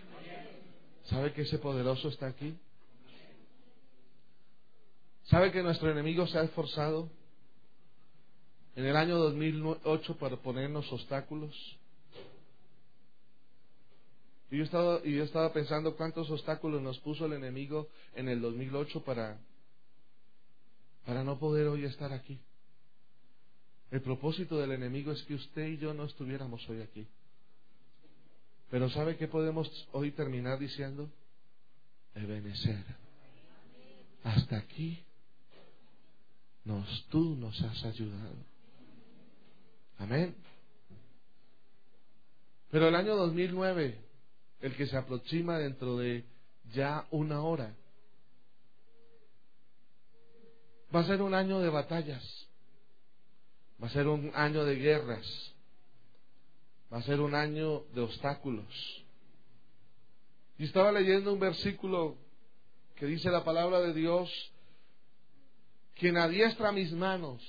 [1.09, 2.57] ¿Sabe que ese poderoso está aquí?
[5.25, 7.09] ¿Sabe que nuestro enemigo se ha esforzado
[8.75, 11.53] en el año 2008 para ponernos obstáculos?
[14.49, 18.41] Y yo estaba, y yo estaba pensando cuántos obstáculos nos puso el enemigo en el
[18.41, 19.37] 2008 para,
[21.05, 22.39] para no poder hoy estar aquí.
[23.91, 27.07] El propósito del enemigo es que usted y yo no estuviéramos hoy aquí.
[28.69, 31.09] Pero ¿sabe qué podemos hoy terminar diciendo?
[32.15, 32.83] Ebenecer.
[34.23, 35.03] Hasta aquí
[36.65, 38.35] nos, tú nos has ayudado.
[39.99, 40.35] Amén.
[42.69, 44.07] Pero el año 2009
[44.61, 46.25] el que se aproxima dentro de
[46.73, 47.75] ya una hora.
[50.93, 52.23] Va a ser un año de batallas,
[53.81, 55.25] va a ser un año de guerras,
[56.91, 58.65] va a ser un año de obstáculos.
[60.57, 62.17] Y estaba leyendo un versículo
[62.95, 64.29] que dice la palabra de Dios,
[65.95, 67.41] quien adiestra mis manos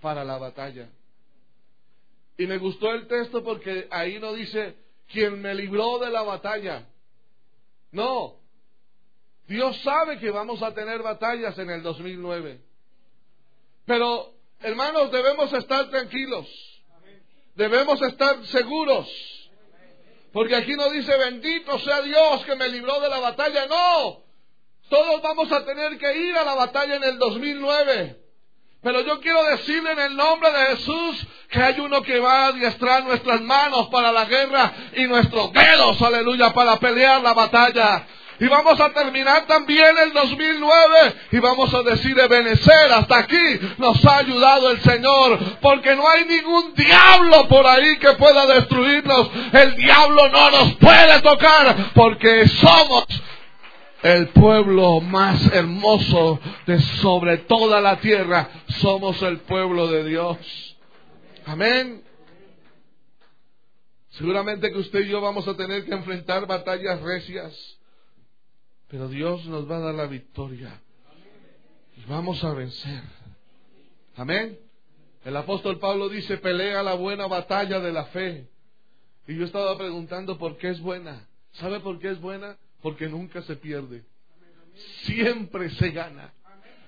[0.00, 0.88] para la batalla.
[2.38, 4.76] Y me gustó el texto porque ahí no dice,
[5.08, 6.86] quien me libró de la batalla.
[7.92, 8.36] No.
[9.46, 12.60] Dios sabe que vamos a tener batallas en el 2009.
[13.86, 16.46] Pero, hermanos, debemos estar tranquilos.
[17.56, 19.08] Debemos estar seguros.
[20.32, 23.66] Porque aquí no dice, bendito sea Dios que me libró de la batalla.
[23.66, 24.22] No.
[24.88, 28.20] Todos vamos a tener que ir a la batalla en el 2009.
[28.82, 32.46] Pero yo quiero decirle en el nombre de Jesús que hay uno que va a
[32.48, 38.06] adiestrar nuestras manos para la guerra y nuestros dedos, aleluya, para pelear la batalla.
[38.38, 44.04] Y vamos a terminar también el 2009 y vamos a decir, Ebenecer, hasta aquí nos
[44.04, 49.30] ha ayudado el Señor, porque no hay ningún diablo por ahí que pueda destruirnos.
[49.52, 53.06] El diablo no nos puede tocar, porque somos
[54.02, 58.48] el pueblo más hermoso de sobre toda la tierra.
[58.80, 60.76] Somos el pueblo de Dios.
[61.46, 62.02] Amén.
[64.10, 67.75] Seguramente que usted y yo vamos a tener que enfrentar batallas recias,
[68.88, 70.80] pero Dios nos va a dar la victoria
[71.96, 73.02] y vamos a vencer.
[74.16, 74.58] Amén.
[75.24, 78.48] El apóstol Pablo dice, pelea la buena batalla de la fe.
[79.26, 81.26] Y yo estaba preguntando por qué es buena.
[81.52, 82.56] ¿Sabe por qué es buena?
[82.86, 84.04] porque nunca se pierde.
[85.02, 86.32] Siempre se gana.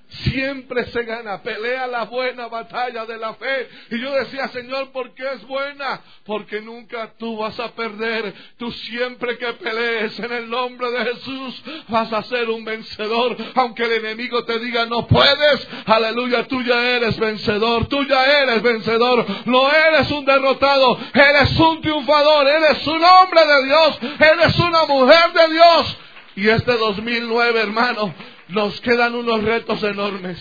[0.09, 3.69] Siempre se gana, pelea la buena batalla de la fe.
[3.91, 6.01] Y yo decía, Señor, ¿por qué es buena?
[6.25, 8.35] Porque nunca tú vas a perder.
[8.57, 13.37] Tú siempre que pelees en el nombre de Jesús vas a ser un vencedor.
[13.55, 17.87] Aunque el enemigo te diga, no puedes, aleluya, tú ya eres vencedor.
[17.89, 19.27] Tú ya eres vencedor.
[19.45, 22.49] No eres un derrotado, eres un triunfador.
[22.49, 23.99] Eres un hombre de Dios.
[24.21, 25.99] Eres una mujer de Dios.
[26.37, 28.15] Y este 2009, hermano,
[28.49, 30.39] nos quedan unos retos enormes.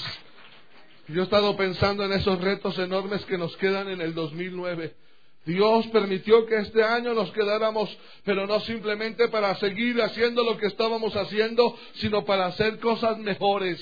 [1.07, 4.95] Yo he estado pensando en esos retos enormes que nos quedan en el 2009.
[5.45, 10.67] Dios permitió que este año nos quedáramos, pero no simplemente para seguir haciendo lo que
[10.67, 13.79] estábamos haciendo, sino para hacer cosas mejores.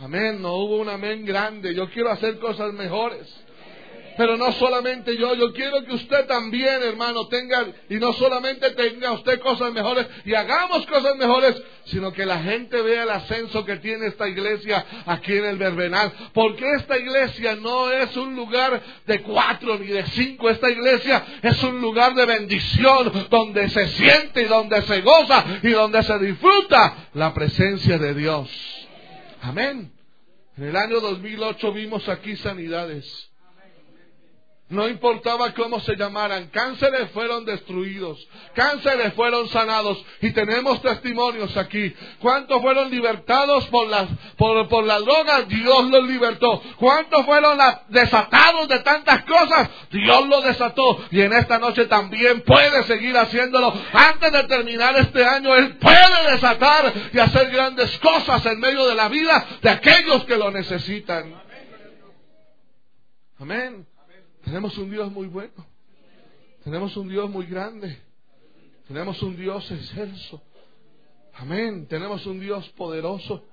[0.00, 1.72] Amén, no hubo un amén grande.
[1.74, 3.28] Yo quiero hacer cosas mejores.
[4.20, 9.12] Pero no solamente yo, yo quiero que usted también, hermano, tenga, y no solamente tenga
[9.12, 11.56] usted cosas mejores y hagamos cosas mejores,
[11.86, 16.12] sino que la gente vea el ascenso que tiene esta iglesia aquí en el Verbenal.
[16.34, 21.62] Porque esta iglesia no es un lugar de cuatro ni de cinco, esta iglesia es
[21.62, 27.08] un lugar de bendición donde se siente y donde se goza y donde se disfruta
[27.14, 28.50] la presencia de Dios.
[29.40, 29.90] Amén.
[30.58, 33.29] En el año 2008 vimos aquí sanidades.
[34.70, 41.92] No importaba cómo se llamaran, cánceres fueron destruidos, cánceres fueron sanados y tenemos testimonios aquí.
[42.20, 45.42] ¿Cuántos fueron libertados por las, por, por la droga?
[45.42, 46.62] Dios los libertó.
[46.76, 49.70] ¿Cuántos fueron desatados de tantas cosas?
[49.90, 51.04] Dios los desató.
[51.10, 53.74] Y en esta noche también puede seguir haciéndolo.
[53.92, 58.94] Antes de terminar este año, Él puede desatar y hacer grandes cosas en medio de
[58.94, 61.42] la vida de aquellos que lo necesitan.
[63.40, 63.89] Amén.
[64.50, 65.64] Tenemos un Dios muy bueno.
[66.64, 67.96] Tenemos un Dios muy grande.
[68.88, 70.42] Tenemos un Dios excelso.
[71.34, 71.86] Amén.
[71.86, 73.44] Tenemos un Dios poderoso.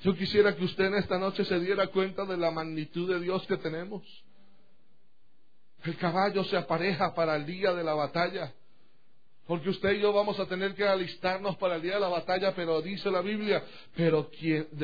[0.00, 3.46] Yo quisiera que usted en esta noche se diera cuenta de la magnitud de Dios
[3.46, 4.02] que tenemos.
[5.82, 8.50] El caballo se apareja para el día de la batalla.
[9.46, 12.54] Porque usted y yo vamos a tener que alistarnos para el día de la batalla,
[12.54, 13.62] pero dice la Biblia,
[13.94, 14.30] pero,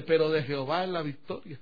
[0.07, 1.59] pero de Jehová es la victoria.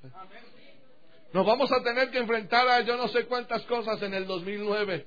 [1.32, 5.06] Nos vamos a tener que enfrentar a yo no sé cuántas cosas en el 2009.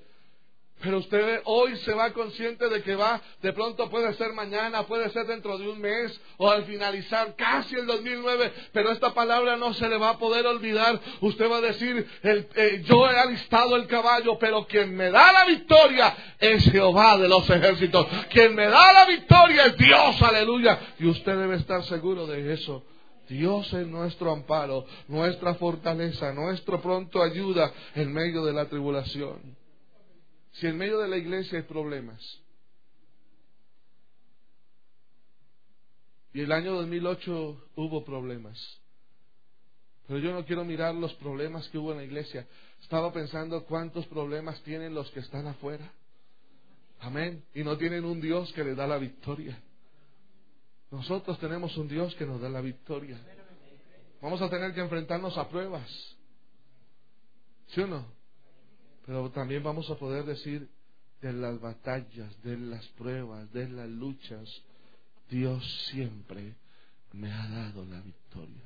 [0.81, 5.09] Pero usted hoy se va consciente de que va, de pronto puede ser mañana, puede
[5.11, 9.75] ser dentro de un mes o al finalizar casi el 2009, pero esta palabra no
[9.75, 10.99] se le va a poder olvidar.
[11.21, 15.45] Usted va a decir, eh, yo he alistado el caballo, pero quien me da la
[15.45, 18.07] victoria es Jehová de los ejércitos.
[18.31, 20.79] Quien me da la victoria es Dios, aleluya.
[20.97, 22.83] Y usted debe estar seguro de eso.
[23.31, 29.55] Dios es nuestro amparo, nuestra fortaleza, nuestro pronto ayuda en medio de la tribulación.
[30.51, 32.21] Si en medio de la iglesia hay problemas,
[36.33, 38.59] y el año 2008 hubo problemas,
[40.07, 42.45] pero yo no quiero mirar los problemas que hubo en la iglesia.
[42.81, 45.89] Estaba pensando cuántos problemas tienen los que están afuera.
[46.99, 47.45] Amén.
[47.55, 49.57] Y no tienen un Dios que les da la victoria.
[50.91, 53.19] Nosotros tenemos un Dios que nos da la victoria.
[54.21, 55.89] Vamos a tener que enfrentarnos a pruebas.
[57.67, 58.05] ¿Sí o no?
[59.05, 60.69] Pero también vamos a poder decir
[61.21, 64.49] de las batallas, de las pruebas, de las luchas,
[65.29, 66.55] Dios siempre
[67.13, 68.63] me ha dado la victoria.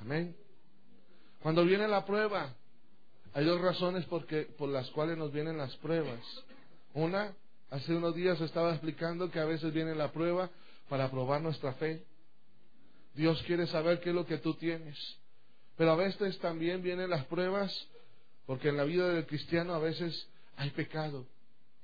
[0.00, 0.36] Amén.
[1.40, 2.54] Cuando viene la prueba,
[3.32, 6.20] hay dos razones porque, por las cuales nos vienen las pruebas.
[6.92, 7.34] Una,
[7.70, 10.50] hace unos días estaba explicando que a veces viene la prueba
[10.88, 12.04] para probar nuestra fe.
[13.14, 14.96] Dios quiere saber qué es lo que tú tienes.
[15.76, 17.72] Pero a veces también vienen las pruebas,
[18.46, 21.26] porque en la vida del cristiano a veces hay pecado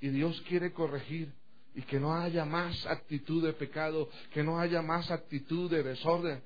[0.01, 1.33] y Dios quiere corregir
[1.75, 6.43] y que no haya más actitud de pecado, que no haya más actitud de desorden.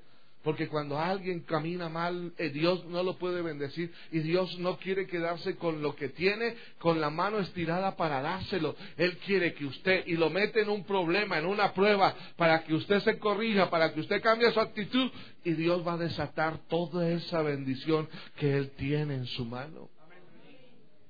[0.47, 5.05] Porque cuando alguien camina mal, eh, Dios no lo puede bendecir y Dios no quiere
[5.05, 8.73] quedarse con lo que tiene, con la mano estirada para dárselo.
[8.95, 12.73] Él quiere que usted, y lo mete en un problema, en una prueba, para que
[12.75, 15.11] usted se corrija, para que usted cambie su actitud
[15.43, 18.07] y Dios va a desatar toda esa bendición
[18.37, 19.89] que Él tiene en su mano.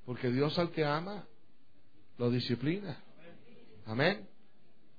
[0.03, 1.27] Porque Dios al que ama,
[2.17, 3.03] lo disciplina.
[3.85, 4.27] Amén.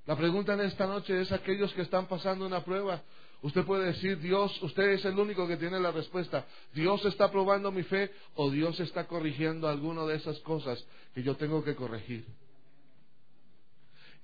[0.07, 3.03] La pregunta en esta noche es aquellos que están pasando una prueba,
[3.41, 6.45] Usted puede decir, Dios, usted es el único que tiene la respuesta.
[6.75, 11.37] Dios está probando mi fe o Dios está corrigiendo alguna de esas cosas que yo
[11.37, 12.27] tengo que corregir.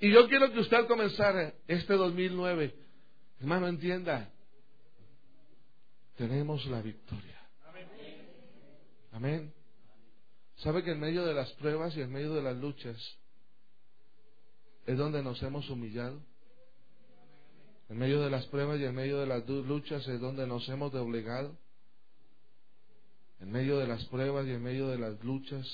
[0.00, 2.74] Y yo quiero que usted al comenzar este 2009,
[3.40, 4.30] hermano, entienda,
[6.16, 7.40] tenemos la victoria.
[9.12, 9.54] Amén.
[10.56, 12.96] ¿Sabe que en medio de las pruebas y en medio de las luchas
[14.86, 16.20] es donde nos hemos humillado?
[17.94, 20.90] En medio de las pruebas y en medio de las luchas es donde nos hemos
[20.90, 21.56] doblegado.
[23.38, 25.64] En medio de las pruebas y en medio de las luchas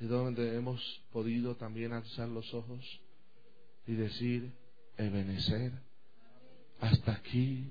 [0.00, 0.80] es donde hemos
[1.12, 2.82] podido también alzar los ojos
[3.86, 4.54] y decir,
[4.96, 5.72] Ebenecer,
[6.80, 7.70] hasta aquí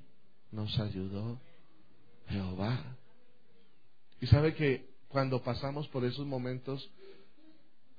[0.52, 1.42] nos ayudó
[2.28, 2.80] Jehová.
[4.22, 6.92] Y sabe que cuando pasamos por esos momentos,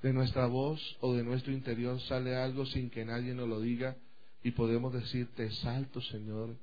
[0.03, 3.97] de nuestra voz o de nuestro interior sale algo sin que nadie nos lo diga,
[4.45, 6.55] y podemos decir, te salto Señor,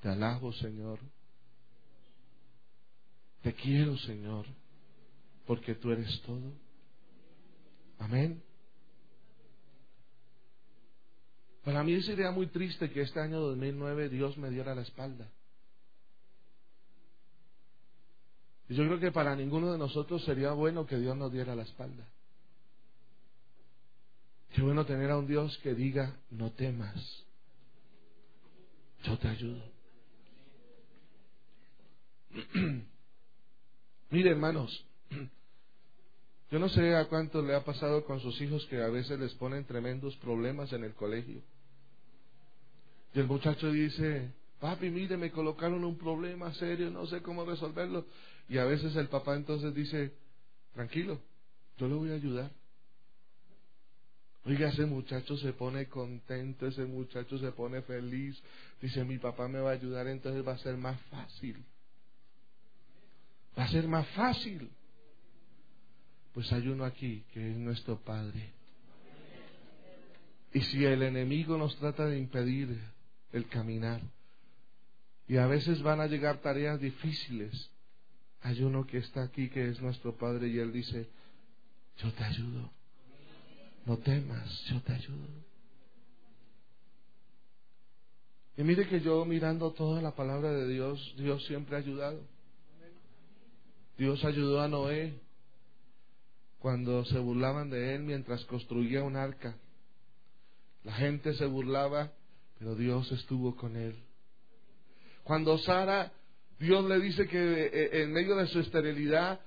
[0.00, 1.00] te alabo Señor,
[3.42, 4.44] te quiero Señor,
[5.46, 6.52] porque tú eres todo.
[7.98, 8.42] Amén.
[11.64, 15.30] Para mí sería muy triste que este año 2009 Dios me diera la espalda.
[18.68, 21.62] Y yo creo que para ninguno de nosotros sería bueno que Dios nos diera la
[21.62, 22.06] espalda.
[24.58, 27.24] Qué bueno tener a un Dios que diga, no temas,
[29.04, 29.62] yo te ayudo.
[34.10, 34.84] Mire, hermanos,
[36.50, 39.32] yo no sé a cuánto le ha pasado con sus hijos que a veces les
[39.34, 41.40] ponen tremendos problemas en el colegio.
[43.14, 48.06] Y el muchacho dice, papi, mire, me colocaron un problema serio, no sé cómo resolverlo.
[48.48, 50.10] Y a veces el papá entonces dice,
[50.74, 51.20] tranquilo,
[51.78, 52.57] yo le voy a ayudar.
[54.48, 58.42] Oiga, ese muchacho se pone contento, ese muchacho se pone feliz.
[58.80, 61.62] Dice, mi papá me va a ayudar, entonces va a ser más fácil.
[63.58, 64.70] Va a ser más fácil.
[66.32, 68.54] Pues hay uno aquí que es nuestro Padre.
[70.54, 72.74] Y si el enemigo nos trata de impedir
[73.32, 74.00] el caminar,
[75.26, 77.70] y a veces van a llegar tareas difíciles,
[78.40, 81.06] hay uno que está aquí que es nuestro Padre y Él dice,
[81.98, 82.77] yo te ayudo.
[83.88, 85.26] No temas, yo te ayudo.
[88.58, 92.20] Y mire que yo mirando toda la palabra de Dios, Dios siempre ha ayudado.
[93.96, 95.14] Dios ayudó a Noé
[96.58, 99.56] cuando se burlaban de él mientras construía un arca.
[100.84, 102.12] La gente se burlaba,
[102.58, 103.96] pero Dios estuvo con él.
[105.24, 106.12] Cuando Sara,
[106.58, 109.40] Dios le dice que eh, en medio de su esterilidad,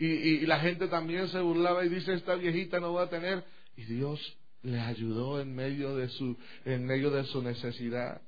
[0.00, 3.44] y, y, la gente también se burlaba y dice, esta viejita no va a tener,
[3.78, 4.20] y Dios
[4.62, 8.20] le ayudó en medio de su, en medio de su necesidad.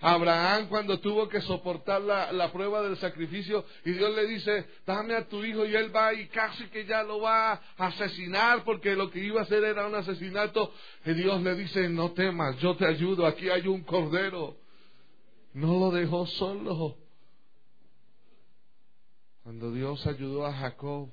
[0.00, 5.14] Abraham cuando tuvo que soportar la, la, prueba del sacrificio y Dios le dice, dame
[5.14, 8.96] a tu hijo y él va y casi que ya lo va a asesinar porque
[8.96, 10.72] lo que iba a hacer era un asesinato.
[11.04, 14.56] Y Dios le dice, no temas, yo te ayudo, aquí hay un cordero.
[15.52, 16.96] No lo dejó solo.
[19.42, 21.10] Cuando Dios ayudó a Jacob,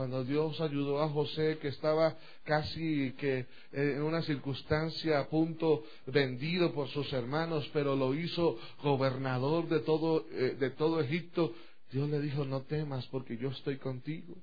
[0.00, 6.72] cuando Dios ayudó a José que estaba casi que en una circunstancia a punto vendido
[6.72, 11.52] por sus hermanos, pero lo hizo gobernador de todo, eh, de todo Egipto,
[11.92, 14.36] Dios le dijo, no temas porque yo estoy contigo.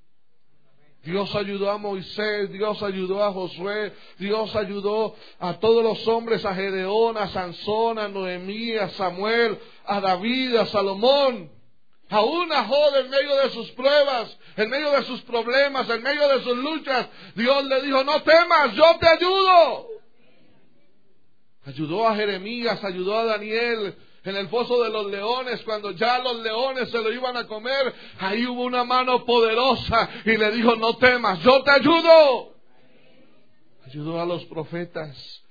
[1.03, 6.53] Dios ayudó a Moisés, Dios ayudó a Josué, Dios ayudó a todos los hombres, a
[6.53, 11.56] Gedeón, a Sansón, a Noemí, a Samuel, a David, a Salomón.
[12.09, 16.27] Aún a Job en medio de sus pruebas, en medio de sus problemas, en medio
[16.29, 19.87] de sus luchas, Dios le dijo, no temas, yo te ayudo.
[21.65, 26.39] Ayudó a Jeremías, ayudó a Daniel en el foso de los leones, cuando ya los
[26.39, 30.97] leones se lo iban a comer, ahí hubo una mano poderosa y le dijo, no
[30.97, 32.53] temas, yo te ayudo.
[33.85, 35.43] Ayudó a los profetas,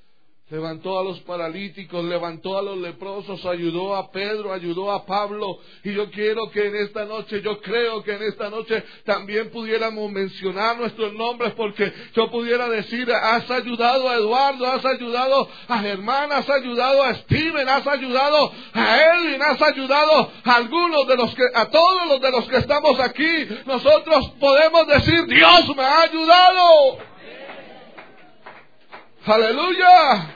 [0.49, 5.59] Levantó a los paralíticos, levantó a los leprosos, ayudó a Pedro, ayudó a Pablo.
[5.82, 10.09] Y yo quiero que en esta noche, yo creo que en esta noche también pudiéramos
[10.12, 16.30] mencionar nuestros nombres porque yo pudiera decir, has ayudado a Eduardo, has ayudado a Germán,
[16.30, 21.42] has ayudado a Steven, has ayudado a Edwin, has ayudado a algunos de los que,
[21.55, 23.49] a todos los de los que estamos aquí.
[23.66, 26.99] Nosotros podemos decir, Dios me ha ayudado.
[29.26, 30.36] Aleluya.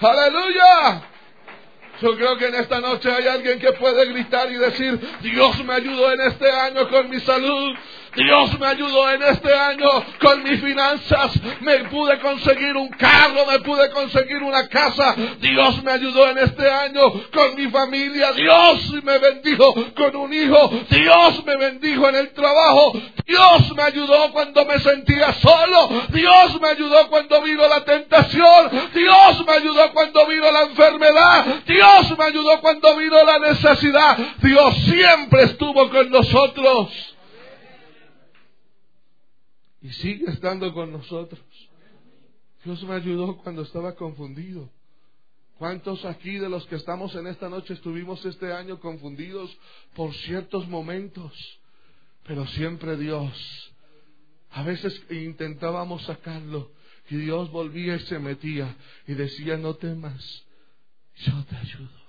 [0.00, 1.02] Aleluya.
[2.00, 5.74] Yo creo que en esta noche hay alguien que puede gritar y decir, Dios me
[5.74, 7.76] ayudó en este año con mi salud.
[8.16, 9.88] Dios me ayudó en este año
[10.20, 11.32] con mis finanzas.
[11.60, 15.14] Me pude conseguir un carro, me pude conseguir una casa.
[15.40, 17.02] Dios me ayudó en este año
[17.32, 18.32] con mi familia.
[18.32, 20.70] Dios me bendijo con un hijo.
[20.90, 22.92] Dios me bendijo en el trabajo.
[23.26, 25.88] Dios me ayudó cuando me sentía solo.
[26.08, 28.90] Dios me ayudó cuando vino la tentación.
[28.92, 31.44] Dios me ayudó cuando vino la enfermedad.
[31.66, 34.18] Dios me ayudó cuando vino la necesidad.
[34.42, 37.09] Dios siempre estuvo con nosotros
[39.82, 41.40] y sigue estando con nosotros.
[42.64, 44.70] Dios me ayudó cuando estaba confundido.
[45.58, 49.54] ¿Cuántos aquí de los que estamos en esta noche estuvimos este año confundidos
[49.94, 51.32] por ciertos momentos?
[52.26, 53.72] Pero siempre Dios.
[54.52, 56.70] A veces intentábamos sacarlo
[57.08, 58.76] y Dios volvía y se metía
[59.06, 60.44] y decía, no temas,
[61.16, 62.00] yo te ayudo,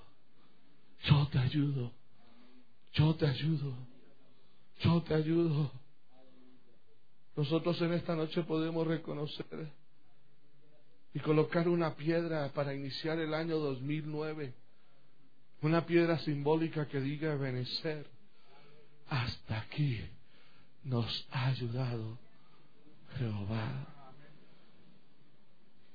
[1.03, 1.91] yo te ayudo,
[2.93, 3.75] yo te ayudo,
[4.79, 5.71] yo te ayudo.
[7.41, 9.67] Nosotros en esta noche podemos reconocer
[11.11, 14.53] y colocar una piedra para iniciar el año 2009.
[15.63, 18.05] Una piedra simbólica que diga Benecer.
[19.07, 20.01] Hasta aquí
[20.83, 22.19] nos ha ayudado
[23.17, 23.87] Jehová.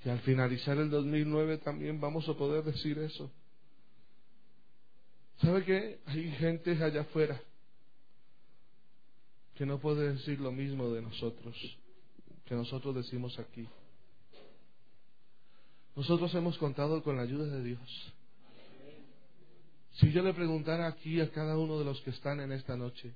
[0.05, 3.30] Y al finalizar el 2009 también vamos a poder decir eso.
[5.40, 6.01] ¿Sabe qué?
[6.07, 7.40] Hay gente allá afuera
[9.57, 11.57] que no puede decir lo mismo de nosotros
[12.47, 13.69] que nosotros decimos aquí.
[15.95, 18.13] Nosotros hemos contado con la ayuda de Dios.
[19.95, 23.15] Si yo le preguntara aquí a cada uno de los que están en esta noche,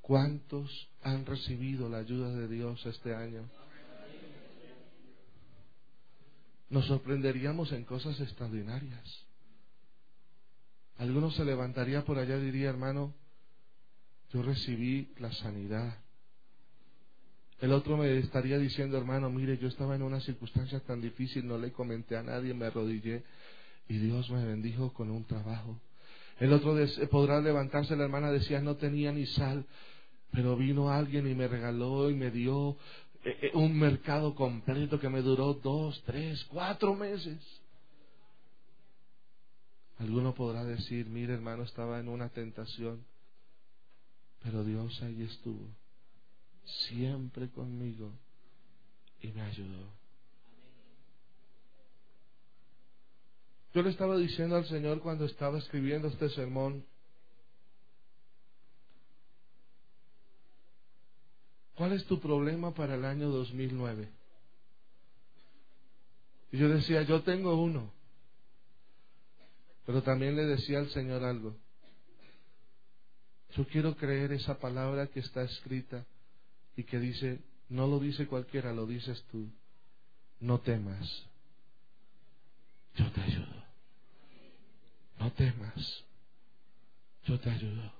[0.00, 0.70] ¿cuántos
[1.02, 3.48] han recibido la ayuda de Dios este año?
[6.70, 9.26] Nos sorprenderíamos en cosas extraordinarias.
[10.98, 13.14] Algunos se levantaría por allá y diría, hermano,
[14.32, 15.98] yo recibí la sanidad.
[17.60, 21.58] El otro me estaría diciendo, hermano, mire, yo estaba en una circunstancia tan difícil, no
[21.58, 23.24] le comenté a nadie, me arrodillé
[23.88, 25.80] y Dios me bendijo con un trabajo.
[26.38, 26.76] El otro
[27.10, 29.64] podrá levantarse, la hermana decía, no tenía ni sal,
[30.30, 32.76] pero vino alguien y me regaló y me dio
[33.24, 37.38] eh, eh, un mercado completo que me duró dos, tres, cuatro meses.
[39.98, 43.04] Alguno podrá decir, mire hermano, estaba en una tentación,
[44.42, 45.66] pero Dios ahí estuvo,
[46.88, 48.12] siempre conmigo
[49.20, 49.98] y me ayudó.
[53.74, 56.84] Yo le estaba diciendo al Señor cuando estaba escribiendo este sermón,
[61.74, 64.08] ¿cuál es tu problema para el año 2009?
[66.50, 67.92] Y yo decía, yo tengo uno.
[69.84, 71.54] Pero también le decía al Señor algo.
[73.58, 76.06] Yo quiero creer esa palabra que está escrita
[76.76, 79.50] y que dice, no lo dice cualquiera, lo dices tú.
[80.38, 81.26] No temas.
[82.94, 83.64] Yo te ayudo.
[85.18, 86.04] No temas.
[87.24, 87.92] Yo te ayudo.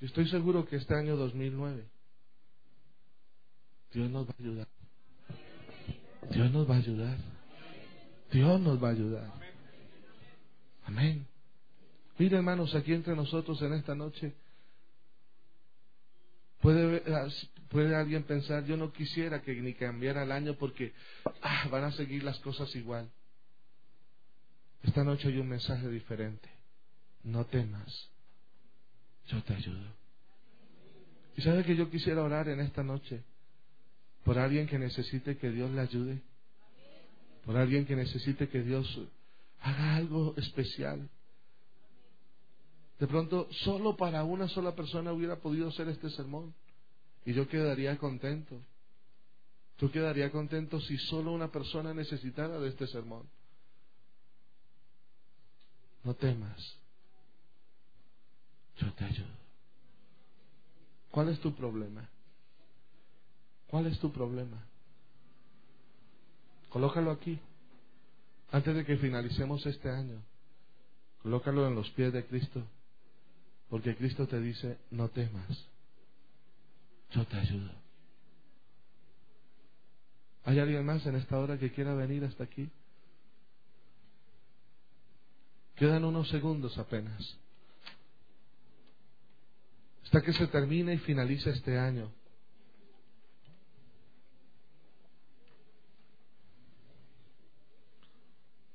[0.00, 1.84] Yo estoy seguro que este año 2009
[3.92, 4.68] Dios nos va a ayudar.
[6.30, 7.18] Dios nos va a ayudar.
[8.32, 9.30] Dios nos va a ayudar.
[10.86, 11.29] Amén.
[12.20, 14.34] Mire, hermanos, aquí entre nosotros en esta noche,
[16.60, 17.02] puede,
[17.70, 20.92] puede alguien pensar, yo no quisiera que ni cambiara el año porque
[21.40, 23.10] ah, van a seguir las cosas igual.
[24.82, 26.46] Esta noche hay un mensaje diferente.
[27.24, 28.10] No temas.
[29.28, 29.86] Yo te ayudo.
[31.38, 33.22] ¿Y sabe que yo quisiera orar en esta noche?
[34.24, 36.20] Por alguien que necesite que Dios le ayude.
[37.46, 39.08] Por alguien que necesite que Dios
[39.62, 41.08] haga algo especial.
[43.00, 46.54] De pronto, solo para una sola persona hubiera podido hacer este sermón.
[47.24, 48.60] Y yo quedaría contento.
[49.78, 53.26] Yo quedaría contento si solo una persona necesitara de este sermón.
[56.04, 56.58] No temas.
[58.76, 59.40] Yo te ayudo.
[61.10, 62.06] ¿Cuál es tu problema?
[63.68, 64.62] ¿Cuál es tu problema?
[66.68, 67.40] Colócalo aquí.
[68.52, 70.22] Antes de que finalicemos este año,
[71.22, 72.62] colócalo en los pies de Cristo.
[73.70, 75.66] Porque Cristo te dice, no temas.
[77.12, 77.70] Yo te ayudo.
[80.44, 82.68] ¿Hay alguien más en esta hora que quiera venir hasta aquí?
[85.76, 87.38] Quedan unos segundos apenas.
[90.04, 92.10] Hasta que se termine y finalice este año.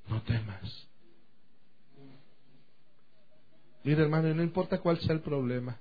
[0.08, 0.86] No temas.
[3.86, 5.78] Mira hermano, no importa cuál sea el problema.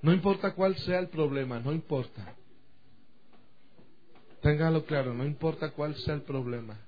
[0.00, 2.36] No importa cuál sea el problema, no importa.
[4.40, 6.78] Téngalo claro, no importa cuál sea el problema.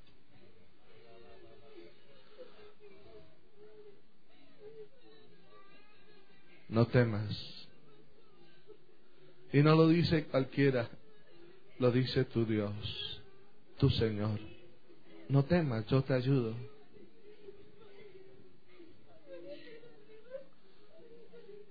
[6.68, 7.66] No temas.
[9.52, 10.88] Y no lo dice cualquiera,
[11.80, 13.20] lo dice tu Dios,
[13.78, 14.49] tu Señor.
[15.30, 16.56] No temas, yo te ayudo.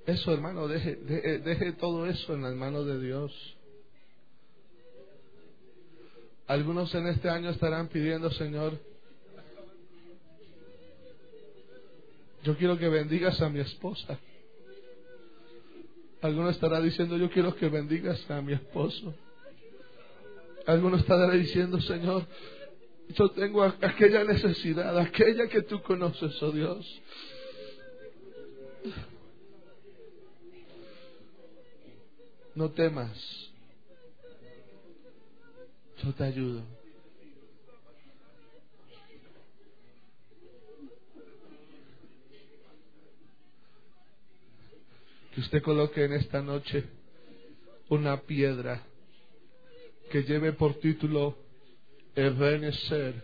[0.05, 3.57] Eso, hermano, deje, deje, deje todo eso en las manos de Dios.
[6.47, 8.79] Algunos en este año estarán pidiendo, Señor,
[12.43, 14.17] yo quiero que bendigas a mi esposa.
[16.21, 19.13] Alguno estará diciendo, yo quiero que bendigas a mi esposo.
[20.65, 22.25] Alguno estará diciendo, Señor,
[23.09, 27.01] yo tengo aquella necesidad, aquella que tú conoces, oh Dios.
[32.55, 33.11] No temas.
[36.03, 36.63] Yo te ayudo.
[45.33, 46.85] Que usted coloque en esta noche
[47.89, 48.83] una piedra
[50.11, 51.48] que lleve por título
[52.15, 53.23] Ebenezer.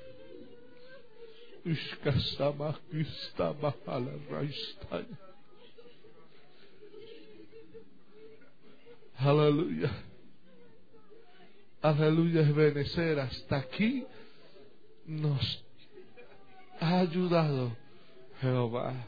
[9.17, 9.91] Aleluya.
[11.81, 14.05] Aleluya, Ebenezer, hasta aquí
[15.05, 15.63] nos
[16.79, 17.75] ha ayudado
[18.41, 19.07] Jehová.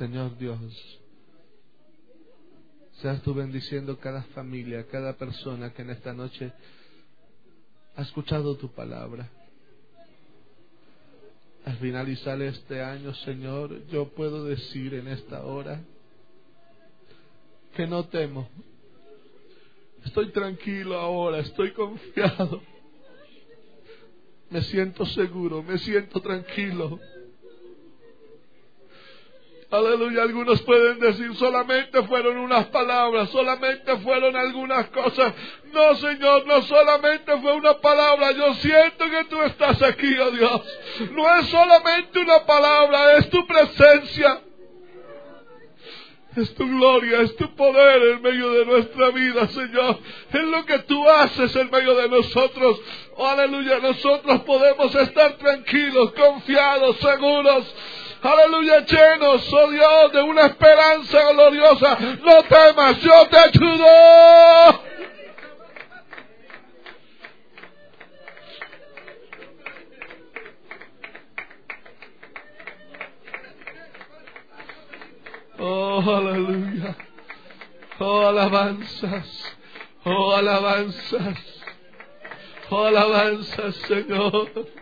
[0.00, 0.58] Señor Dios,
[3.02, 6.50] seas tú bendiciendo cada familia, cada persona que en esta noche
[7.96, 9.28] ha escuchado tu palabra.
[11.66, 15.82] Al finalizar este año, Señor, yo puedo decir en esta hora
[17.76, 18.48] que no temo.
[20.06, 22.62] Estoy tranquilo ahora, estoy confiado.
[24.48, 26.98] Me siento seguro, me siento tranquilo.
[29.70, 35.32] Aleluya, algunos pueden decir solamente fueron unas palabras, solamente fueron algunas cosas.
[35.72, 40.62] No, Señor, no solamente fue una palabra, yo siento que tú estás aquí, oh Dios.
[41.12, 44.40] No es solamente una palabra, es tu presencia.
[46.36, 49.98] Es tu gloria, es tu poder en medio de nuestra vida, Señor.
[50.32, 52.80] Es lo que tú haces en medio de nosotros.
[53.16, 57.74] Oh, aleluya, nosotros podemos estar tranquilos, confiados, seguros
[58.22, 61.98] aleluya, llenos, oh Dios, de una esperanza gloriosa.
[62.22, 64.90] No temas, yo te ayudo.
[75.62, 76.96] Oh, aleluya.
[77.98, 79.56] Oh, alabanzas.
[80.04, 81.38] Oh, alabanzas.
[82.70, 84.79] Oh, alabanzas, Señor.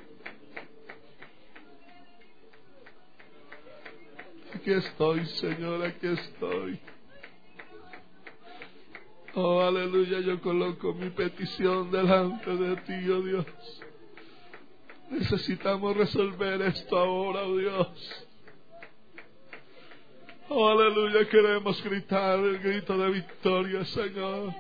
[4.58, 6.80] Aquí estoy, Señor, aquí estoy.
[9.34, 13.46] Oh, aleluya, yo coloco mi petición delante de ti, oh Dios.
[15.10, 18.26] Necesitamos resolver esto ahora, oh Dios.
[20.48, 24.54] Oh, aleluya, queremos gritar el grito de victoria, Señor.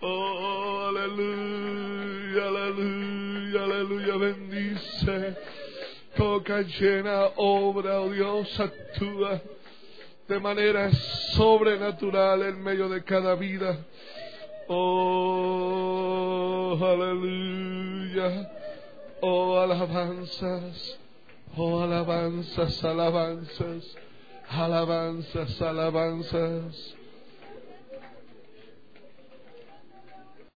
[0.00, 5.36] Oh, aleluya, aleluya, aleluya, bendice
[6.16, 9.40] toca, llena, obra, oh Dios, actúa
[10.28, 10.92] de manera
[11.34, 13.84] sobrenatural en medio de cada vida.
[14.68, 18.48] Oh, aleluya.
[19.20, 20.98] Oh, alabanzas.
[21.56, 23.96] Oh, alabanzas, alabanzas.
[24.48, 26.99] Alabanzas, alabanzas.